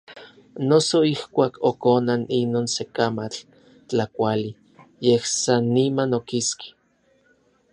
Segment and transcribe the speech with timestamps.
[0.67, 3.41] Noso ijkuak okonan inon se kamatl
[3.89, 4.49] tlakuali,
[5.05, 6.67] yej san niman okiski.